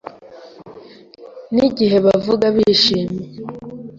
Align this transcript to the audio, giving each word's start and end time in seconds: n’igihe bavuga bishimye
n’igihe 1.53 1.97
bavuga 2.05 2.45
bishimye 2.55 3.25